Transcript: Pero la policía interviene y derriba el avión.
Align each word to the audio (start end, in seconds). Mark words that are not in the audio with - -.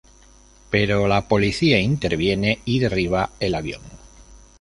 Pero 0.71 1.07
la 1.07 1.27
policía 1.27 1.79
interviene 1.79 2.57
y 2.65 2.79
derriba 2.79 3.29
el 3.39 3.53
avión. 3.53 3.83